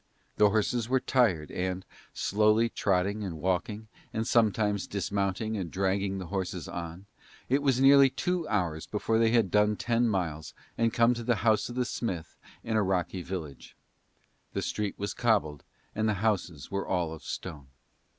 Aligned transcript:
The 0.37 0.49
horses 0.49 0.89
were 0.89 0.99
tired 0.99 1.51
and, 1.51 1.85
slowly 2.11 2.69
trotting 2.69 3.23
and 3.23 3.37
walking, 3.39 3.87
and 4.11 4.25
sometimes 4.27 4.87
dismounting 4.87 5.55
and 5.55 5.69
dragging 5.69 6.17
the 6.17 6.25
horses 6.33 6.67
on, 6.67 7.05
it 7.49 7.61
was 7.61 7.79
nearly 7.79 8.09
two 8.09 8.47
hours 8.47 8.87
before 8.87 9.19
they 9.19 9.29
had 9.29 9.51
done 9.51 9.75
ten 9.75 10.07
miles 10.09 10.55
and 10.75 10.91
come 10.91 11.13
to 11.13 11.23
the 11.23 11.35
house 11.45 11.69
of 11.69 11.75
the 11.75 11.85
smith 11.85 12.35
in 12.63 12.75
a 12.75 12.81
rocky 12.81 13.21
village: 13.21 13.75
the 14.53 14.63
street 14.63 14.95
was 14.97 15.13
cobbled 15.13 15.63
and 15.93 16.09
the 16.09 16.15
houses 16.25 16.71
were 16.71 16.87
all 16.87 17.13
of 17.13 17.21
stone. 17.23 17.67